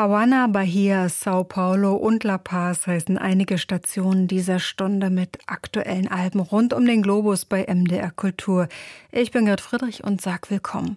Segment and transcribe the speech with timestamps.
[0.00, 6.40] Havanna, Bahia, Sao Paulo und La Paz heißen einige Stationen dieser Stunde mit aktuellen Alben
[6.40, 8.68] rund um den Globus bei MDR Kultur.
[9.12, 10.96] Ich bin Gerd Friedrich und sag willkommen.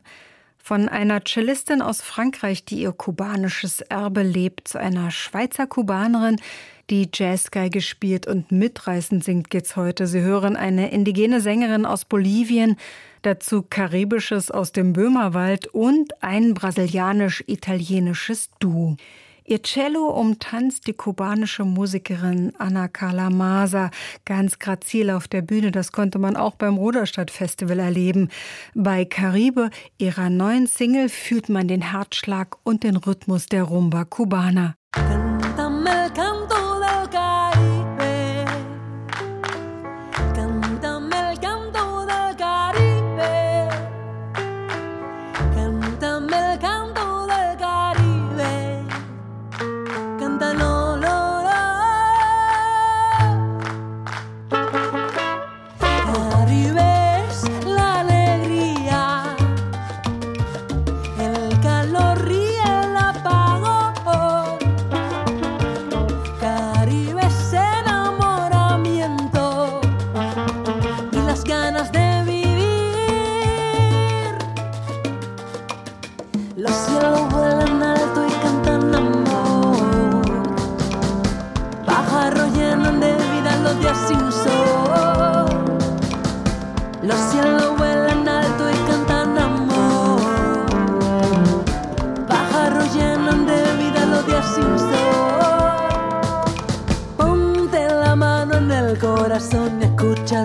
[0.57, 6.39] Von einer Cellistin aus Frankreich, die ihr kubanisches Erbe lebt, zu einer Schweizer Kubanerin,
[6.89, 10.07] die Jazzgeige spielt und mitreißend singt, geht's heute.
[10.07, 12.77] Sie hören eine indigene Sängerin aus Bolivien,
[13.23, 18.97] dazu Karibisches aus dem Böhmerwald und ein brasilianisch-italienisches Duo.
[19.45, 23.91] Ihr Cello umtanzt die kubanische Musikerin Ana Carla Maza
[24.23, 25.71] ganz grazil auf der Bühne.
[25.71, 28.29] Das konnte man auch beim Ruderstadt Festival erleben.
[28.73, 34.75] Bei Caribe, ihrer neuen Single, fühlt man den Herzschlag und den Rhythmus der Rumba Cubana.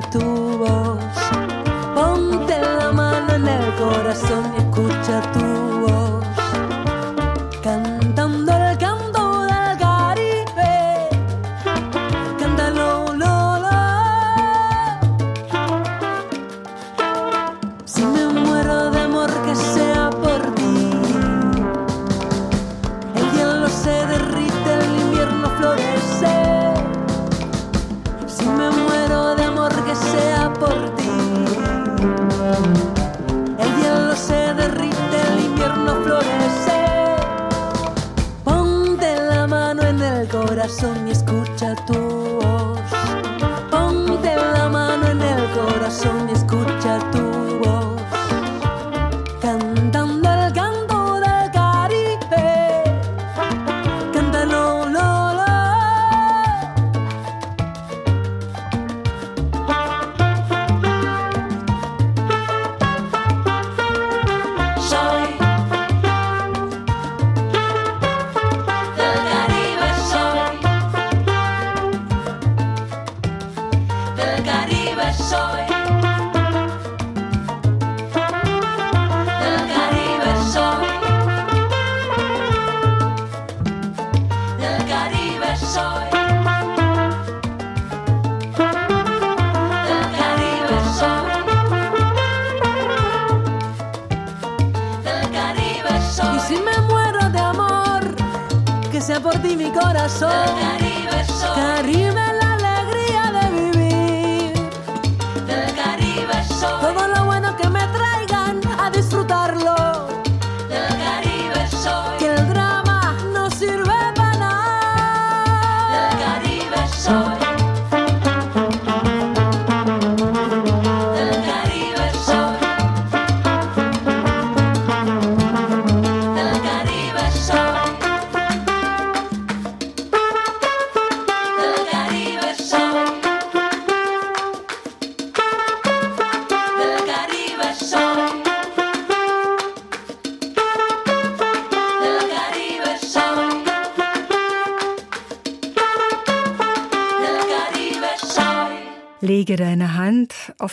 [0.03, 1.08] とは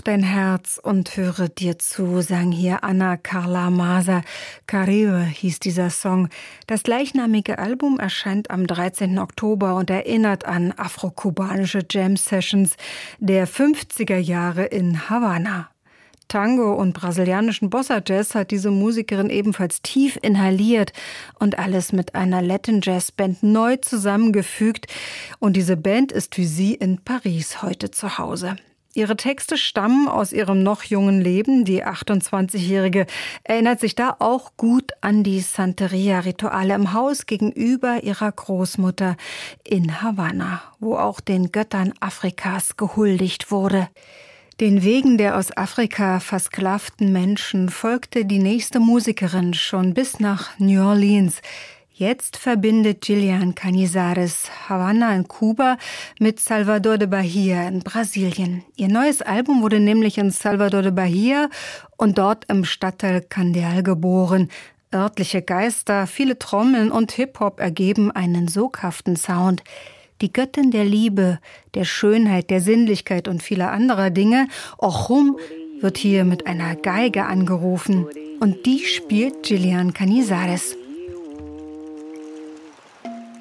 [0.07, 4.21] dein Herz und höre dir zu, sang hier Anna Carla Maser.
[4.67, 6.29] Caribe hieß dieser Song.
[6.67, 9.19] Das gleichnamige Album erscheint am 13.
[9.19, 12.75] Oktober und erinnert an afro-kubanische Jam Sessions
[13.19, 15.69] der 50er Jahre in Havanna.
[16.27, 20.93] Tango und brasilianischen Bossa Jazz hat diese Musikerin ebenfalls tief inhaliert
[21.39, 24.87] und alles mit einer Latin Jazz Band neu zusammengefügt.
[25.39, 28.55] Und diese Band ist für sie in Paris heute zu Hause.
[28.95, 31.65] Ihre Texte stammen aus ihrem noch jungen Leben.
[31.65, 33.07] Die 28-Jährige
[33.43, 39.17] erinnert sich da auch gut an die Santeria-Rituale im Haus gegenüber ihrer Großmutter
[39.65, 43.89] in Havanna, wo auch den Göttern Afrikas gehuldigt wurde.
[44.61, 50.81] Den Wegen der aus Afrika versklavten Menschen folgte die nächste Musikerin schon bis nach New
[50.81, 51.41] Orleans.
[51.97, 55.77] Jetzt verbindet Gillian Canizares Havanna in Kuba
[56.19, 58.65] mit Salvador de Bahia in Brasilien.
[58.75, 61.47] Ihr neues Album wurde nämlich in Salvador de Bahia
[61.95, 64.49] und dort im Stadtteil Candeal geboren.
[64.93, 69.63] Örtliche Geister, viele Trommeln und Hip-Hop ergeben einen soghaften Sound.
[70.19, 71.39] Die Göttin der Liebe,
[71.75, 74.49] der Schönheit, der Sinnlichkeit und vieler anderer Dinge,
[74.79, 75.37] Ochum,
[75.79, 78.05] wird hier mit einer Geige angerufen.
[78.41, 80.75] Und die spielt Gillian Canizares.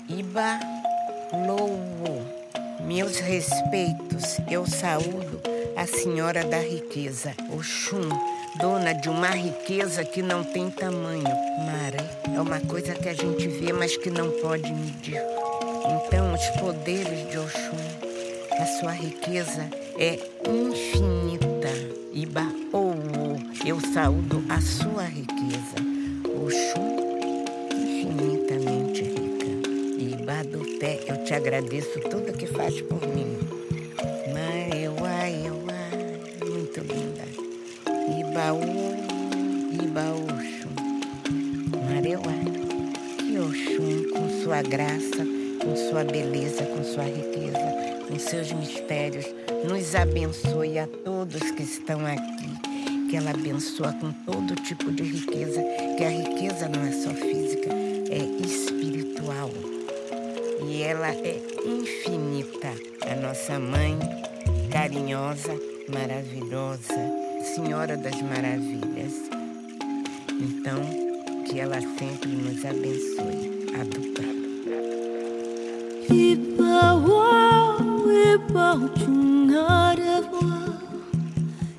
[0.08, 0.60] Iba
[1.32, 2.26] Lowo,
[2.86, 5.40] meus respeitos, eu saúdo
[5.74, 8.06] a Senhora da Riqueza, Oxum,
[8.60, 11.24] dona de uma riqueza que não tem tamanho.
[11.24, 15.22] Maré é uma coisa que a gente vê, mas que não pode medir.
[15.86, 21.70] Então, os poderes de Oxum, a sua riqueza é infinita.
[22.12, 25.76] Iba Owo, eu saúdo a sua riqueza.
[26.44, 27.03] Oxum
[30.79, 33.38] fé, eu te agradeço tudo que faz por mim.
[34.32, 35.88] Maieuá, Ieuá,
[36.44, 37.25] muito linda.
[38.20, 38.94] Ibaú,
[39.73, 40.70] Ibaúxum.
[41.88, 42.35] Mareuá,
[43.19, 45.26] que com sua graça,
[45.62, 49.26] com sua beleza, com sua riqueza, com seus mistérios,
[49.69, 53.08] nos abençoe a todos que estão aqui.
[53.08, 55.62] Que ela abençoa com todo tipo de riqueza,
[55.96, 57.70] que a riqueza não é só física,
[58.11, 59.50] é espiritual
[60.82, 62.72] ela é infinita.
[63.10, 63.98] A nossa mãe,
[64.70, 66.94] carinhosa, maravilhosa,
[67.54, 69.12] Senhora das Maravilhas.
[70.30, 70.80] Então,
[71.44, 73.68] que ela sempre nos abençoe.
[73.80, 74.22] Adupa.
[76.12, 77.54] Ipawa,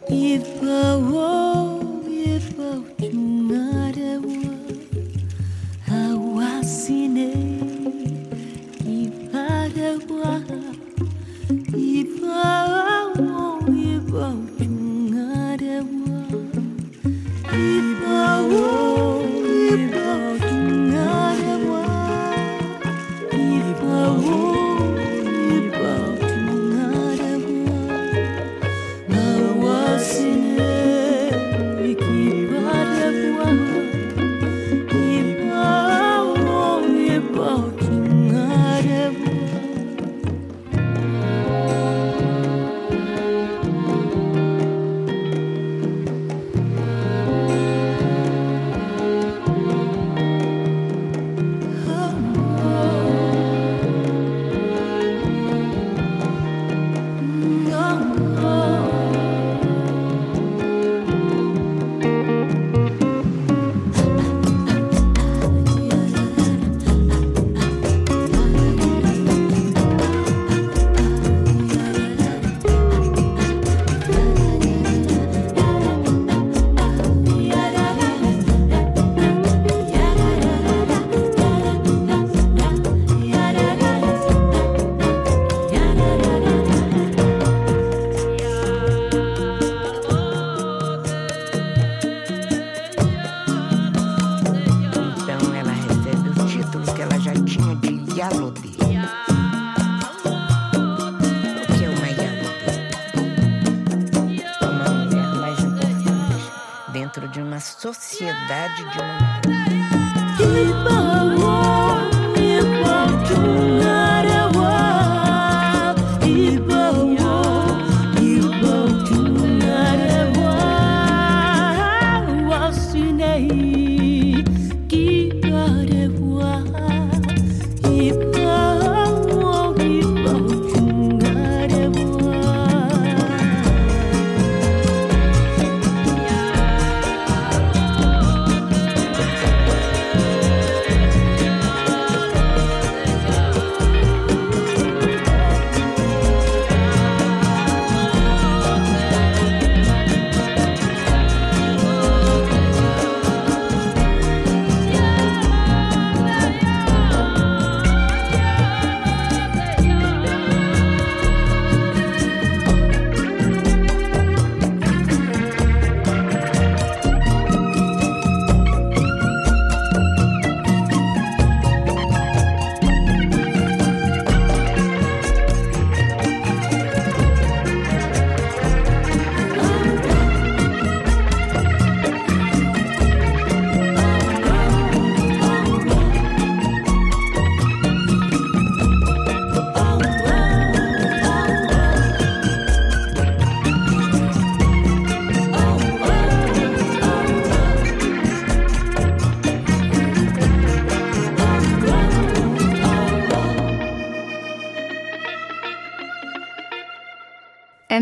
[0.10, 1.45] e Ipawa.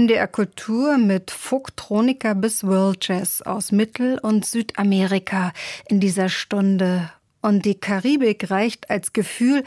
[0.03, 5.53] MDR Kultur mit Folktronika bis World Jazz aus Mittel- und Südamerika
[5.87, 7.09] in dieser Stunde.
[7.41, 9.63] Und die Karibik reicht als Gefühl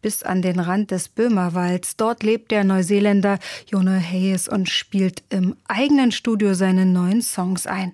[0.00, 1.96] bis an den Rand des Böhmerwalds.
[1.96, 7.92] Dort lebt der Neuseeländer Jonah Hayes und spielt im eigenen Studio seine neuen Songs ein.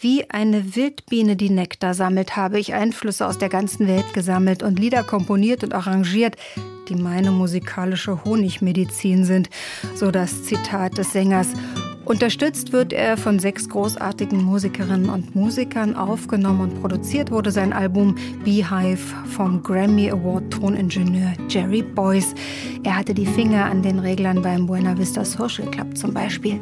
[0.00, 4.80] Wie eine Wildbiene, die Nektar sammelt, habe ich Einflüsse aus der ganzen Welt gesammelt und
[4.80, 6.36] Lieder komponiert und arrangiert,
[6.88, 9.48] die meine musikalische Honigmedizin sind,
[9.94, 11.48] so das Zitat des Sängers.
[12.04, 15.94] Unterstützt wird er von sechs großartigen Musikerinnen und Musikern.
[15.94, 18.14] Aufgenommen und produziert wurde sein Album
[18.44, 22.34] Beehive vom Grammy Award Toningenieur Jerry Boyce.
[22.82, 26.58] Er hatte die Finger an den Reglern beim Buena Vista Social Club zum Beispiel.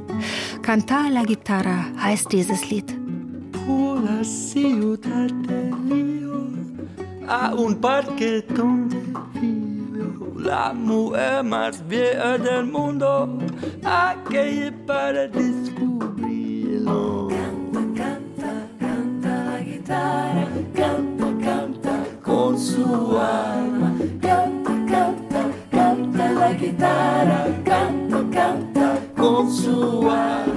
[0.63, 2.97] Cantar la Guitarra heißt dieses Lied.
[3.67, 6.47] por ciudad de Río
[7.29, 9.06] a un parque donde
[10.47, 13.29] la mujer más vieja del mundo
[13.85, 17.27] aquella para descubrirlo.
[17.29, 23.93] Canta canta canta la guitarra canta canta con su alma.
[24.21, 30.56] Canta canta canta la guitarra canta canta con su alma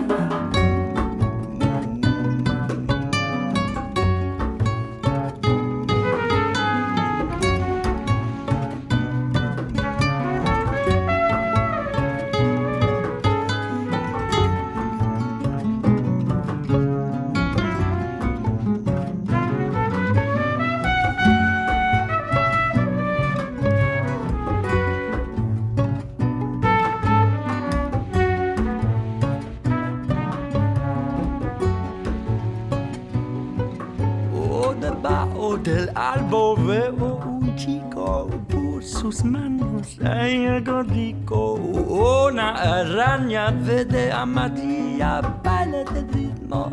[36.13, 45.83] albo veo un chico por sus manos hay algo rico una araña verde amarilla baila
[45.83, 46.71] del ritmo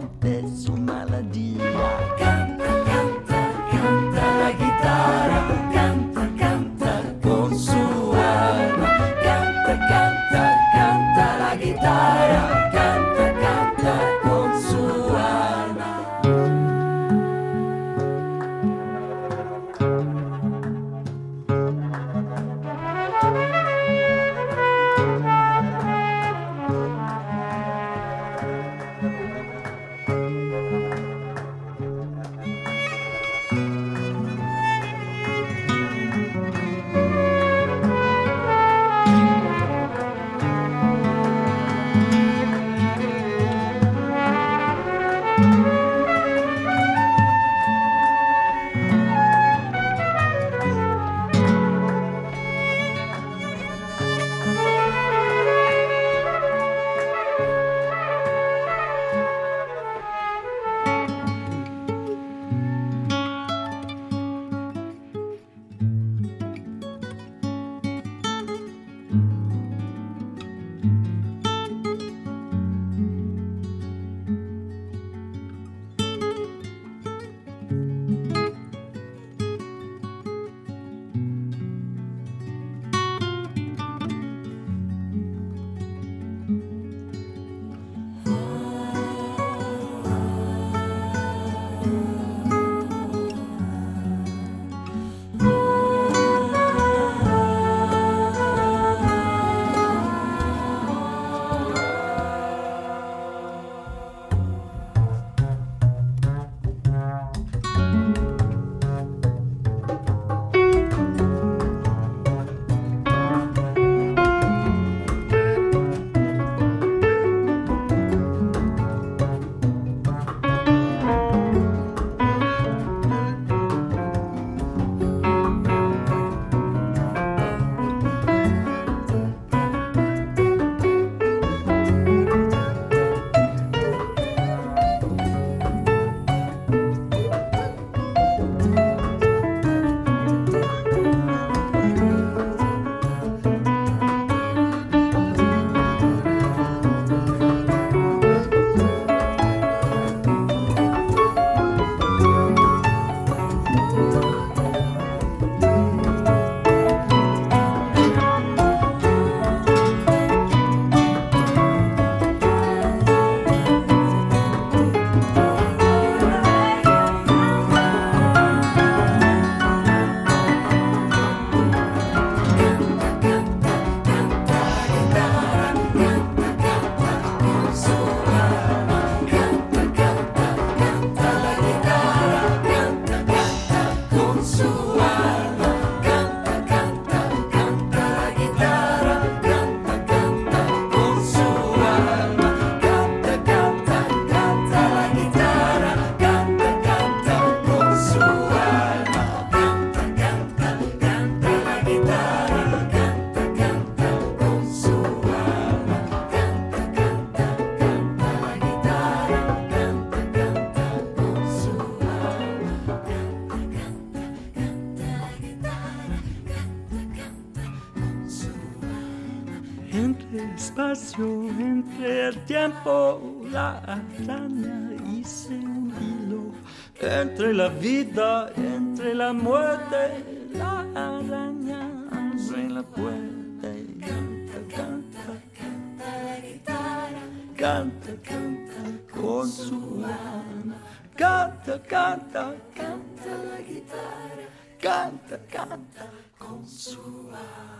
[227.80, 235.24] vida, entre la muerte, la araña abre la puerta y canta, canta,
[235.58, 237.22] canta la guitarra,
[237.56, 240.76] canta, canta con su alma,
[241.14, 244.46] canta, canta, canta la guitarra,
[244.80, 247.76] canta, canta con su alma.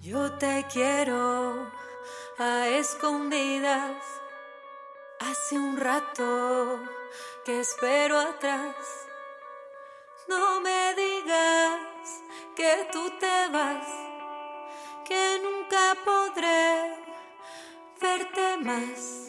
[0.00, 1.66] Yo te quiero
[2.38, 4.17] a escondidas.
[5.20, 6.80] Hace un rato
[7.44, 8.76] que espero atrás.
[10.28, 11.80] No me digas
[12.54, 13.86] que tú te vas,
[15.04, 16.94] que nunca podré
[18.00, 19.27] verte más.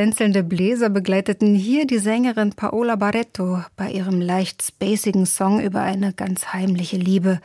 [0.00, 6.14] Tänzelnde Bläser begleiteten hier die Sängerin Paola Barreto bei ihrem leicht spacigen Song über eine
[6.14, 7.38] ganz heimliche Liebe.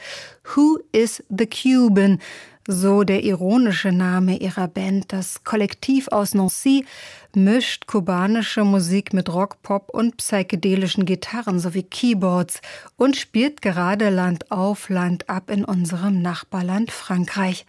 [0.55, 2.21] Who is the Cuban?
[2.65, 5.11] So der ironische Name ihrer Band.
[5.11, 6.85] Das Kollektiv aus Nancy
[7.35, 12.61] mischt kubanische Musik mit Rock, Pop und psychedelischen Gitarren sowie Keyboards
[12.95, 17.65] und spielt gerade Land auf, Land ab in unserem Nachbarland Frankreich.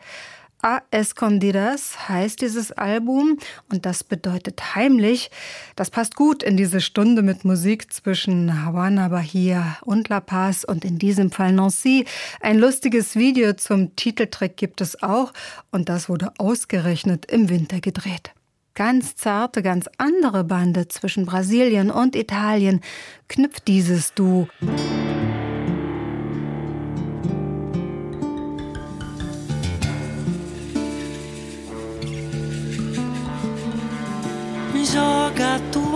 [0.63, 3.39] A Escondidas heißt dieses Album
[3.71, 5.31] und das bedeutet heimlich.
[5.77, 10.85] Das passt gut in diese Stunde mit Musik zwischen Havana, Bahia und La Paz und
[10.85, 12.07] in diesem Fall Nancy.
[12.41, 15.33] Ein lustiges Video zum Titeltrack gibt es auch
[15.71, 18.33] und das wurde ausgerechnet im Winter gedreht.
[18.75, 22.81] ganz zarte, ganz andere Bande zwischen Brasilien und Italien
[23.29, 24.49] knüpft dieses Duo.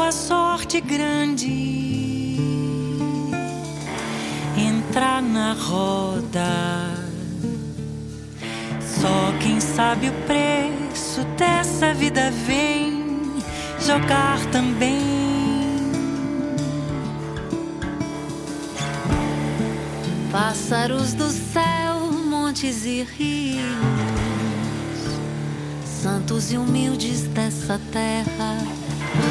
[0.01, 2.39] Joga a tua sorte grande,
[4.57, 6.95] entrar na roda.
[8.81, 13.05] Só quem sabe o preço dessa vida vem
[13.81, 15.21] jogar também.
[20.33, 23.61] Pássaros do céu, montes e rios,
[25.85, 28.57] santos e humildes dessa terra,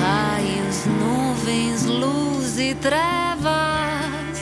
[0.01, 4.39] raios, nuvens, luz e trevas.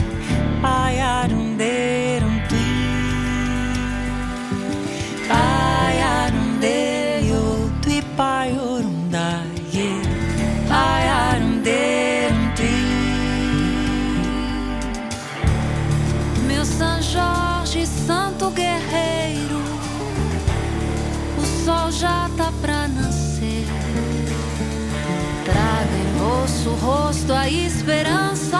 [27.31, 28.59] rosto a esperança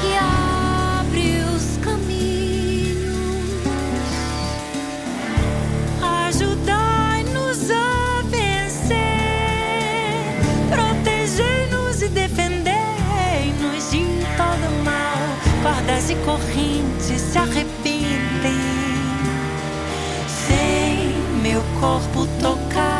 [0.00, 3.04] que abre os caminhos.
[6.26, 8.96] Ajudai-nos a vencer,
[10.70, 14.04] protegei-nos e defendei-nos de
[14.36, 15.18] todo mal.
[15.62, 18.58] Cordas e correntes se arrepintem
[20.26, 22.93] sem meu corpo tocar.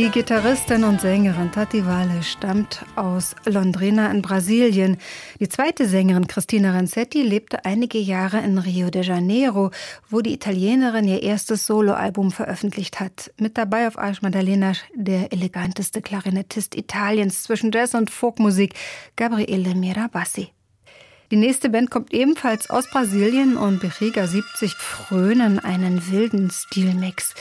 [0.00, 4.96] Die Gitarristin und Sängerin Tati Wale stammt aus Londrina in Brasilien.
[5.40, 9.70] Die zweite Sängerin Christina Renzetti lebte einige Jahre in Rio de Janeiro,
[10.08, 13.30] wo die Italienerin ihr erstes Soloalbum veröffentlicht hat.
[13.36, 18.72] Mit dabei auf Arsch Maddalena der eleganteste Klarinettist Italiens zwischen Jazz und Folkmusik,
[19.16, 20.48] Gabriele Mirabassi.
[21.30, 27.34] Die nächste Band kommt ebenfalls aus Brasilien und Beriga 70 frönen einen wilden Stilmix.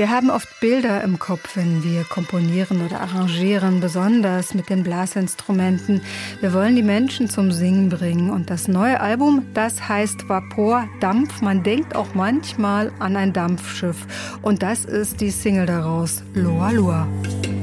[0.00, 6.00] Wir haben oft Bilder im Kopf, wenn wir komponieren oder arrangieren, besonders mit den Blasinstrumenten.
[6.40, 11.42] Wir wollen die Menschen zum Singen bringen und das neue Album, das heißt Vapor, Dampf.
[11.42, 14.06] Man denkt auch manchmal an ein Dampfschiff
[14.40, 17.06] und das ist die Single daraus, Loa Loa.
[17.22, 17.59] Vem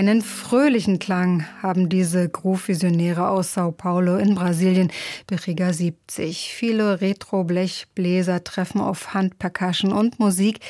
[0.00, 4.90] Einen fröhlichen Klang haben diese Groove-Visionäre aus Sao Paulo in Brasilien,
[5.26, 6.54] Beriga 70.
[6.54, 10.60] Viele Retro-Blechbläser treffen auf Handpercussion und Musik,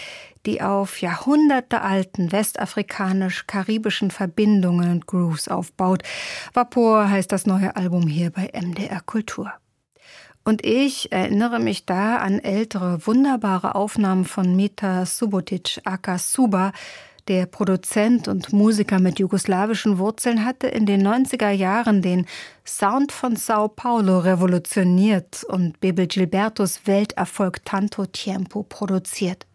[0.47, 6.03] die auf jahrhundertealten westafrikanisch-karibischen Verbindungen und Grooves aufbaut.
[6.53, 9.53] Vapor heißt das neue Album hier bei MDR Kultur.
[10.43, 16.73] Und ich erinnere mich da an ältere, wunderbare Aufnahmen von Mita Subotic, aka Suba,
[17.31, 22.27] der Produzent und Musiker mit jugoslawischen Wurzeln hatte in den 90er Jahren den
[22.67, 29.47] Sound von Sao Paulo revolutioniert und Bebel Gilbertos Welterfolg Tanto Tiempo produziert.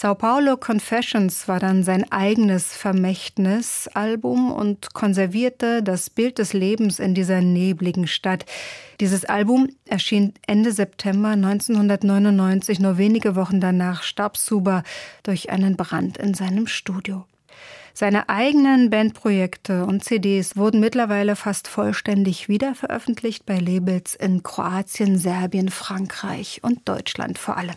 [0.00, 7.14] Sao Paulo Confessions war dann sein eigenes Vermächtnisalbum und konservierte das Bild des Lebens in
[7.14, 8.44] dieser nebligen Stadt.
[9.00, 14.84] Dieses Album erschien Ende September 1999, nur wenige Wochen danach starb Suba
[15.24, 17.24] durch einen Brand in seinem Studio.
[17.92, 25.70] Seine eigenen Bandprojekte und CDs wurden mittlerweile fast vollständig wiederveröffentlicht bei Labels in Kroatien, Serbien,
[25.70, 27.74] Frankreich und Deutschland vor allem.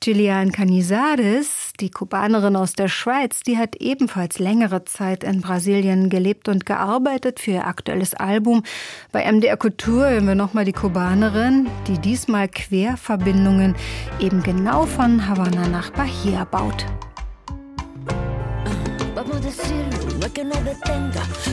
[0.00, 6.48] Gillian Canizares, die Kubanerin aus der Schweiz, die hat ebenfalls längere Zeit in Brasilien gelebt
[6.48, 8.62] und gearbeitet für ihr aktuelles Album.
[9.10, 13.74] Bei MDR Kultur hören wir nochmal die Kubanerin, die diesmal Querverbindungen
[14.20, 16.86] eben genau von Havanna nach Bahia baut.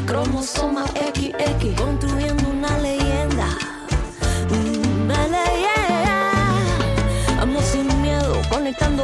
[0.07, 0.53] Vamos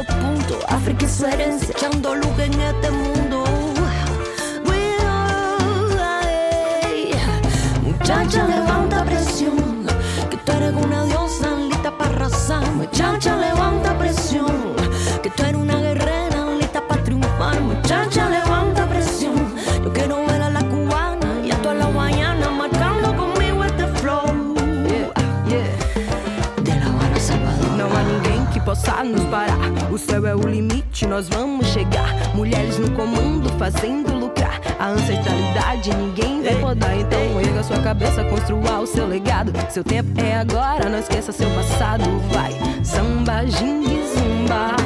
[0.04, 0.58] puntos.
[0.68, 3.44] África y su echando luz en este mundo.
[7.84, 9.86] Muchacha, levanta presión,
[10.28, 12.70] que tú eres una diosa lista para arrasar.
[12.72, 13.91] Muchacha, levanta
[31.06, 32.14] nós vamos chegar.
[32.34, 34.60] Mulheres no comando, fazendo lucrar.
[34.78, 36.98] A ancestralidade ninguém vai podar.
[36.98, 39.52] Então erga sua cabeça, construa o seu legado.
[39.70, 42.04] Seu tempo é agora, não esqueça seu passado.
[42.30, 42.52] Vai,
[42.84, 44.76] samba, jingue, zumba.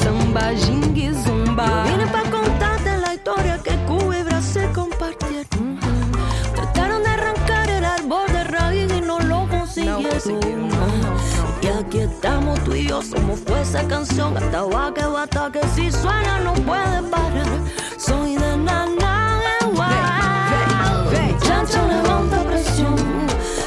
[0.00, 2.23] Samba, jingue, zumba.
[12.14, 14.36] Estamos tú y yo, somos fue esa canción.
[14.36, 17.46] Hasta va que bata que si suena no puede parar.
[17.98, 19.66] Soy de nana de
[21.32, 22.96] Muchacha, levanta presión.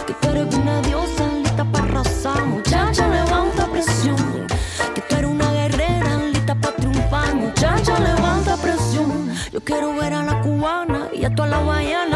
[0.07, 2.45] Que tú eres una diosa lista para arrasar.
[2.45, 4.47] Muchacha, levanta presión.
[4.95, 7.35] Que tú eres una guerrera lista para triunfar.
[7.35, 9.29] Muchacha, levanta presión.
[9.51, 12.06] Yo quiero ver a la cubana y a toda la guayana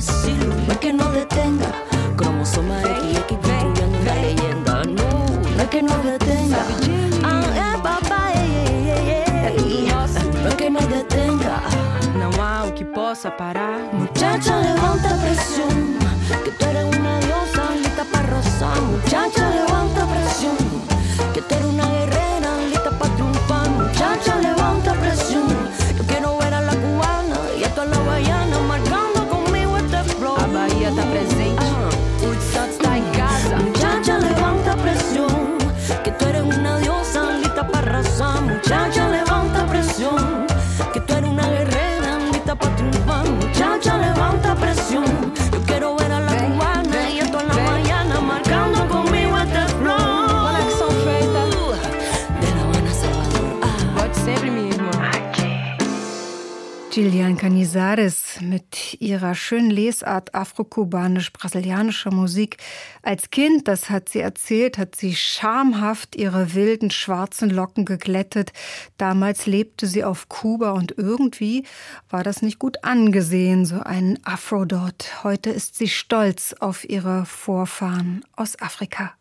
[0.00, 0.39] the.
[57.30, 62.56] Carmen Canizares mit ihrer schönen Lesart afrokubanisch-brasilianischer Musik.
[63.02, 68.52] Als Kind, das hat sie erzählt, hat sie schamhaft ihre wilden schwarzen Locken geglättet.
[68.96, 71.64] Damals lebte sie auf Kuba und irgendwie
[72.08, 75.22] war das nicht gut angesehen, so ein Afro dort.
[75.22, 79.12] Heute ist sie stolz auf ihre Vorfahren aus Afrika.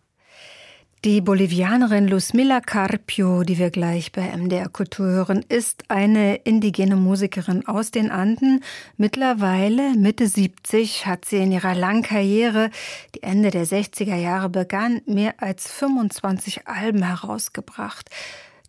[1.06, 7.66] Die Bolivianerin Luzmila Carpio, die wir gleich bei MDR Kultur hören, ist eine indigene Musikerin
[7.66, 8.62] aus den Anden.
[8.98, 12.70] Mittlerweile, Mitte 70, hat sie in ihrer langen Karriere,
[13.16, 18.10] die Ende der 60er Jahre begann, mehr als 25 Alben herausgebracht.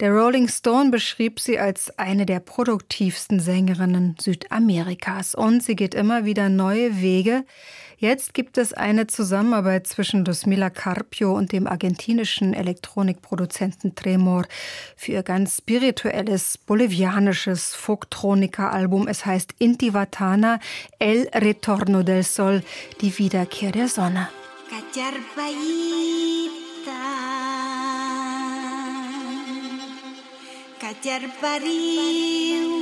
[0.01, 6.25] Der Rolling Stone beschrieb sie als eine der produktivsten Sängerinnen Südamerikas und sie geht immer
[6.25, 7.45] wieder neue Wege.
[7.99, 14.47] Jetzt gibt es eine Zusammenarbeit zwischen Dosmila Carpio und dem argentinischen Elektronikproduzenten Tremor
[14.97, 19.07] für ihr ganz spirituelles bolivianisches Folktronica-Album.
[19.07, 20.61] Es heißt Intivatana,
[20.99, 22.63] El Retorno del Sol,
[23.03, 24.31] die Wiederkehr der Sonne.
[30.81, 32.81] Kajar bariwan.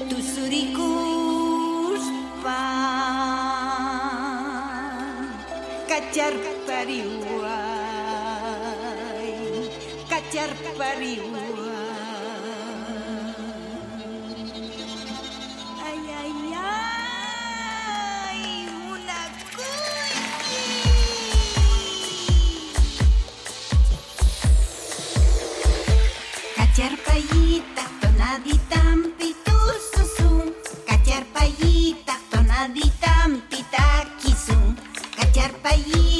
[0.06, 2.04] Tusuri kuspan
[5.88, 6.34] Kajar
[6.68, 7.29] pariwa
[10.40, 11.44] carpariua.
[15.86, 16.32] Ay, ay,
[18.28, 18.40] ay,
[18.92, 19.20] una
[27.06, 27.84] payita,
[29.92, 30.46] susum.
[30.88, 32.14] Cachar payita,
[33.50, 34.64] pitaquisum.
[35.16, 36.19] Cachar payita.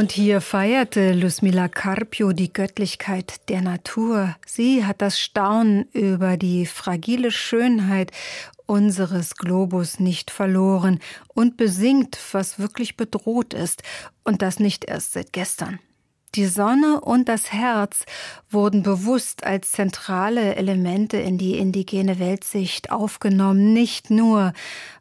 [0.00, 4.34] Und hier feierte Luzmila Carpio die Göttlichkeit der Natur.
[4.46, 8.10] Sie hat das Staunen über die fragile Schönheit
[8.64, 13.82] unseres Globus nicht verloren und besingt, was wirklich bedroht ist,
[14.24, 15.80] und das nicht erst seit gestern.
[16.36, 18.04] Die Sonne und das Herz
[18.50, 24.52] wurden bewusst als zentrale Elemente in die indigene Weltsicht aufgenommen, nicht nur,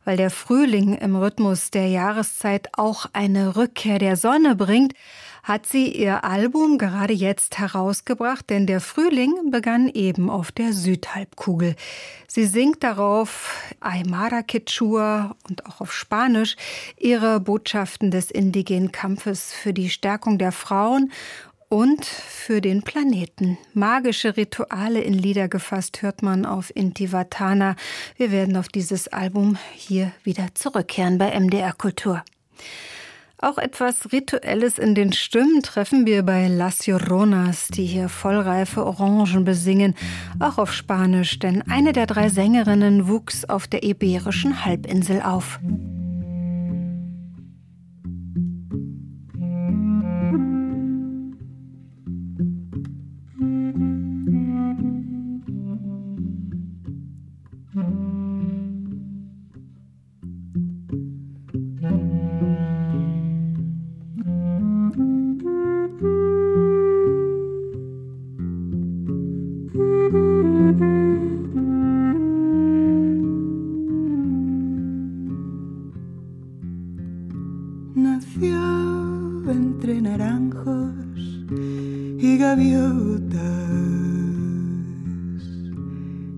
[0.06, 4.94] weil der Frühling im Rhythmus der Jahreszeit auch eine Rückkehr der Sonne bringt,
[5.44, 11.76] hat sie ihr Album gerade jetzt herausgebracht, denn der Frühling begann eben auf der Südhalbkugel.
[12.28, 16.56] Sie singt darauf Aymara Quechua und auch auf Spanisch
[16.98, 21.12] ihre Botschaften des indigenen Kampfes für die Stärkung der Frauen
[21.70, 23.58] und für den Planeten.
[23.74, 27.76] Magische Rituale in Lieder gefasst hört man auf Intivatana.
[28.18, 32.24] Wir werden auf dieses Album hier wieder zurückkehren bei MDR Kultur.
[33.42, 39.46] Auch etwas Rituelles in den Stimmen treffen wir bei Las Lloronas, die hier vollreife Orangen
[39.46, 39.96] besingen,
[40.40, 45.58] auch auf Spanisch, denn eine der drei Sängerinnen wuchs auf der Iberischen Halbinsel auf.
[78.42, 80.94] entre naranjos
[81.52, 83.40] y gaviotas,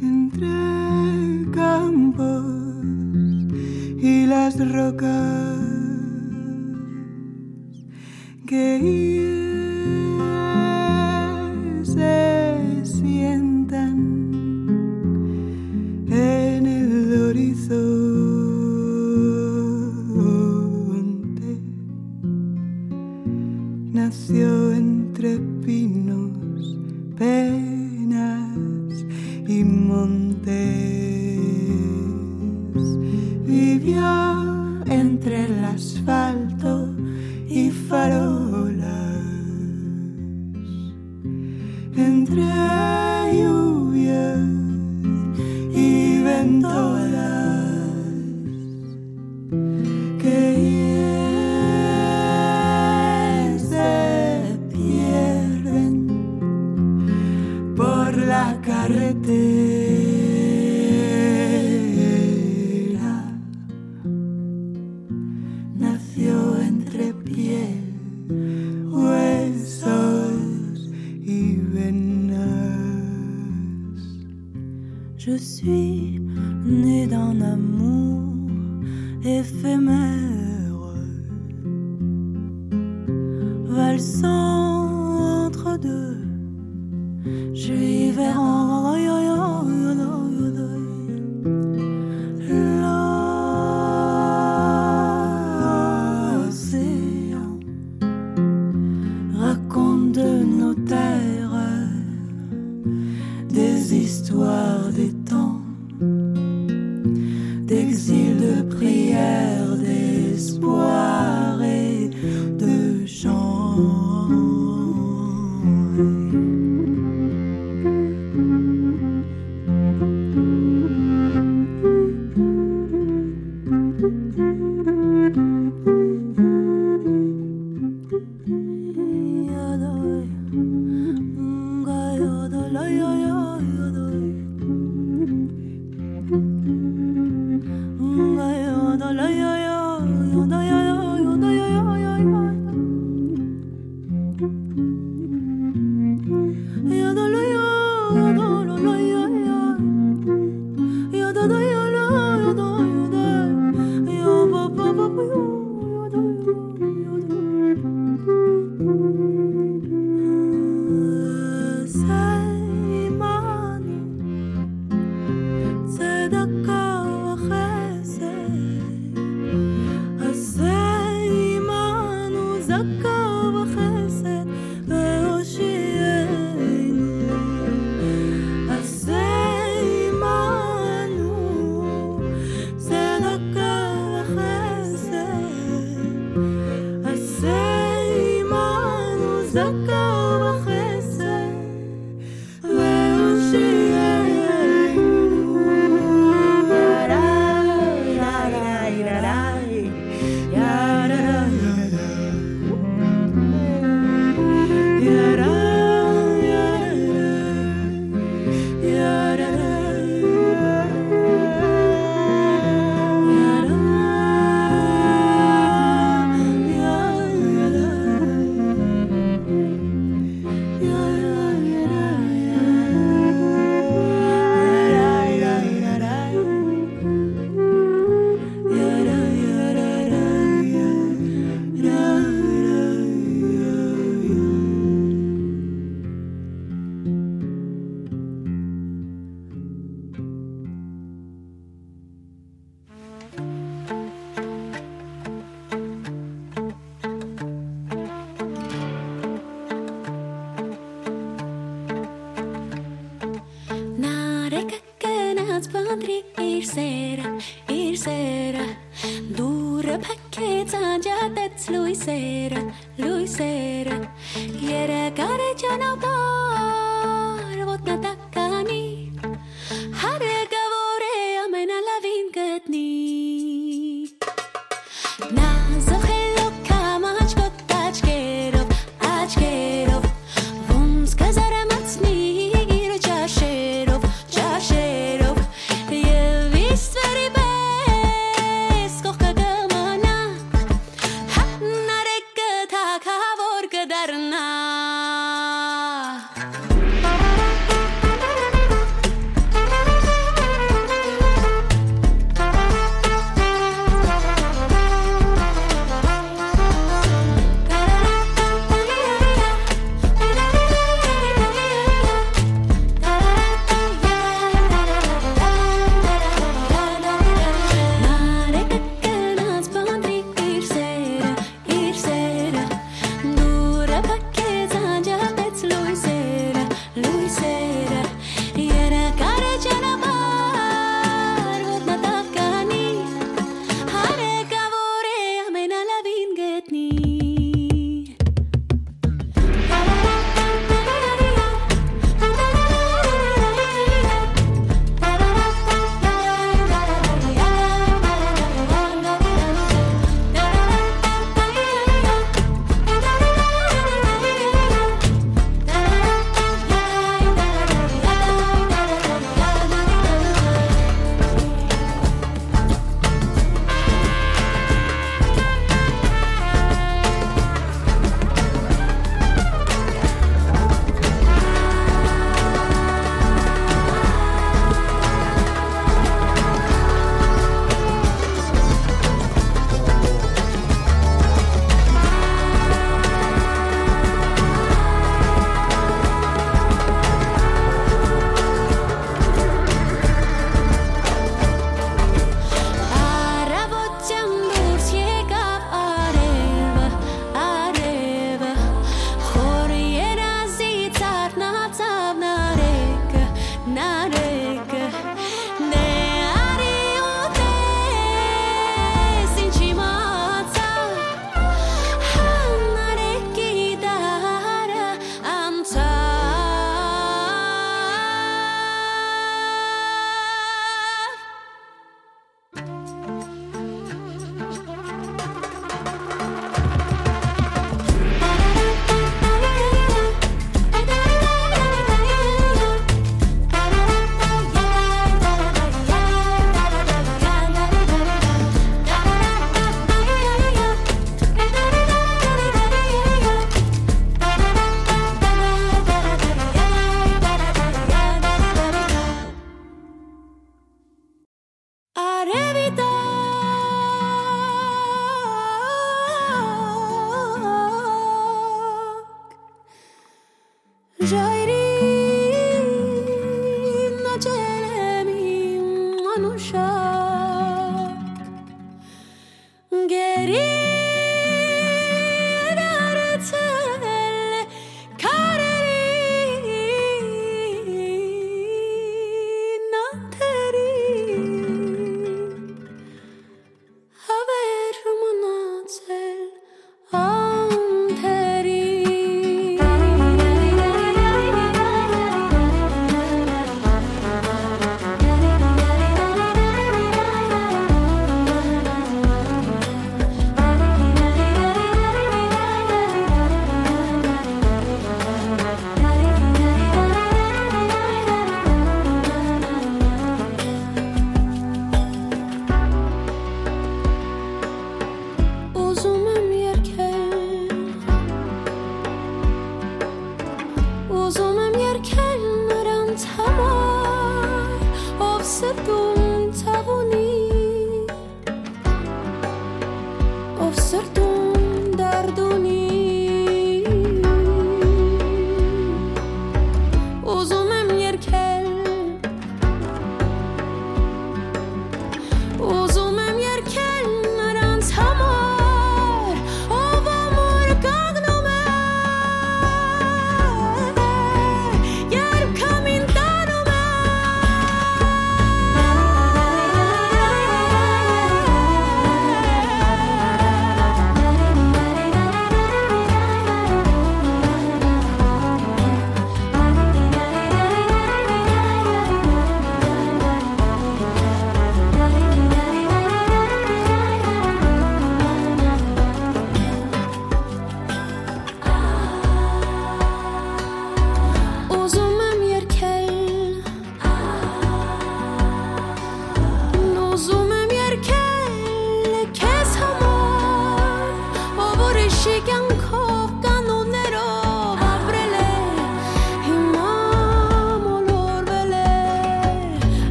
[0.00, 2.44] entre campos
[4.02, 5.58] y las rocas
[8.46, 9.31] que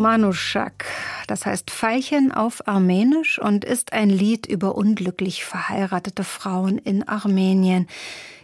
[0.00, 0.84] Manushak,
[1.26, 7.86] das heißt Veilchen auf Armenisch und ist ein Lied über unglücklich verheiratete Frauen in Armenien.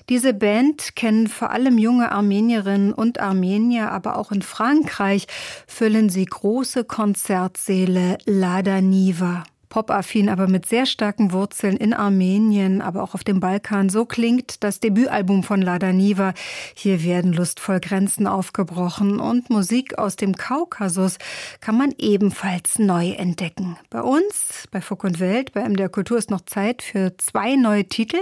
[0.09, 5.27] Diese Band kennen vor allem junge Armenierinnen und Armenier, aber auch in Frankreich
[5.67, 9.45] füllen sie große Konzertsäle Lada Niva
[9.75, 13.89] popaffin, aber mit sehr starken Wurzeln in Armenien, aber auch auf dem Balkan.
[13.89, 16.33] So klingt das Debütalbum von Lada Niva.
[16.77, 21.18] Hier werden lustvoll Grenzen aufgebrochen und Musik aus dem Kaukasus
[21.61, 23.77] kann man ebenfalls neu entdecken.
[23.91, 27.87] Bei uns, bei Fuck und Welt, bei MDR Kultur ist noch Zeit für zwei neue
[27.87, 28.18] Titel.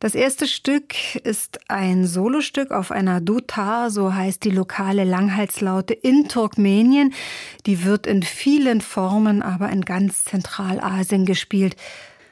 [0.00, 6.26] Das erste Stück ist ein Solostück auf einer Dutar, so heißt die lokale Langhalslaute in
[6.26, 7.12] Turkmenien.
[7.66, 10.24] Die wird in vielen Formen, aber in ganz
[10.80, 11.76] Zentralasien gespielt.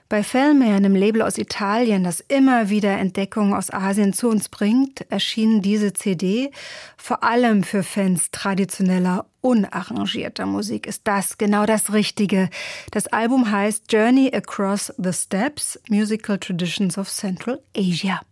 [0.09, 5.03] Bei Felmer, einem Label aus Italien, das immer wieder Entdeckungen aus Asien zu uns bringt,
[5.11, 6.51] erschien diese CD.
[6.97, 12.49] Vor allem für Fans traditioneller, unarrangierter Musik ist das genau das Richtige.
[12.91, 18.23] Das Album heißt Journey Across the Steps, Musical Traditions of Central Asia.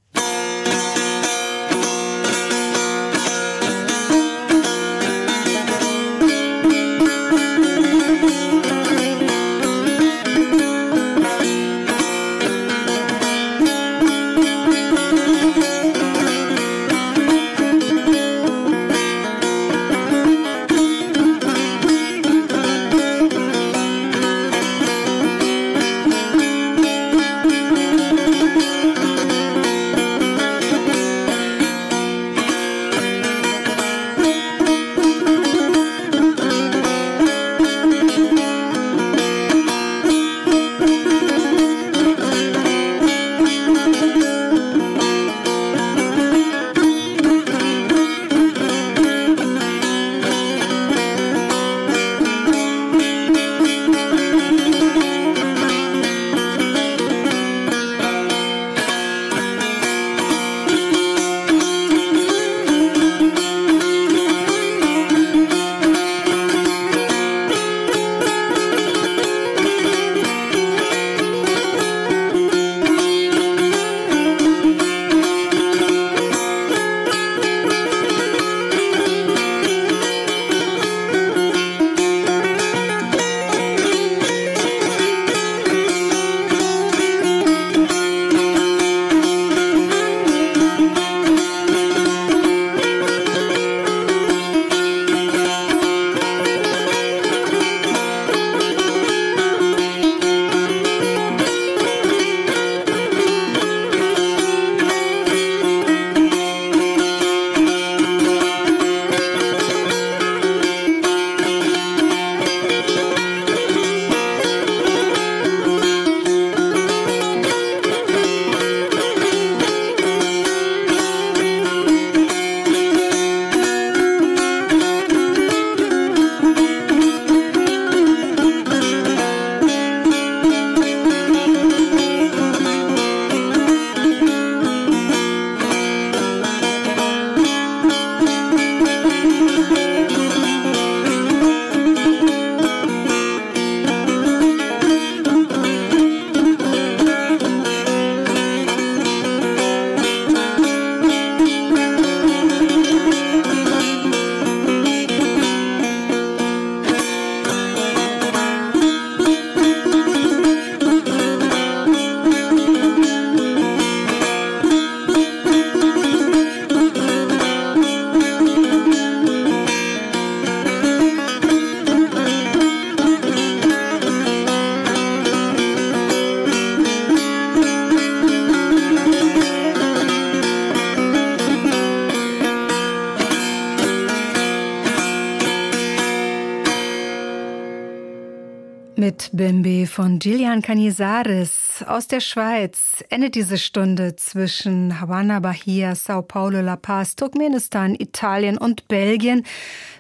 [189.37, 196.63] Bembe von Gillian Canizares aus der Schweiz endet diese Stunde zwischen Havanna, Bahia, Sao Paulo,
[196.63, 199.45] La Paz, Turkmenistan, Italien und Belgien.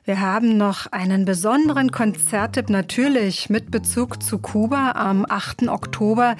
[0.06, 4.92] Wir haben noch einen besonderen Konzerttipp natürlich mit Bezug zu Kuba.
[4.92, 5.68] Am 8.
[5.68, 6.34] Oktober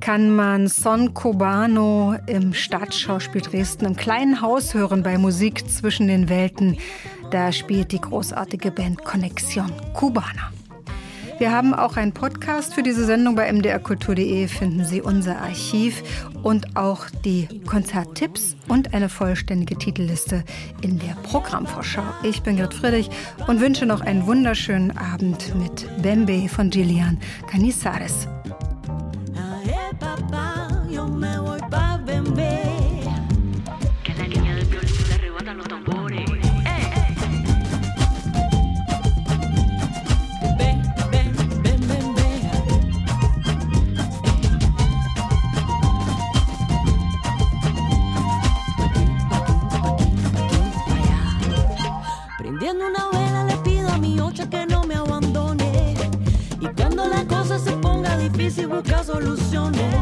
[0.00, 6.28] kann man Son Cubano im Staatsschauspiel Dresden im kleinen Haus hören bei Musik zwischen den
[6.28, 6.76] Welten.
[7.30, 10.50] Da spielt die großartige Band Connexion Cubana.
[11.42, 14.46] Wir haben auch einen Podcast für diese Sendung bei mdrkultur.de.
[14.46, 16.04] Finden Sie unser Archiv
[16.44, 20.44] und auch die Konzerttipps und eine vollständige Titelliste
[20.82, 22.04] in der Programmvorschau.
[22.22, 23.10] Ich bin Gerd Friedrich
[23.48, 27.18] und wünsche noch einen wunderschönen Abend mit Bembe von Gillian
[27.50, 28.28] Canizares.
[52.80, 55.94] Una vela le pido a mi ocha que no me abandone.
[56.60, 60.01] Y cuando la cosa se ponga difícil busca soluciones.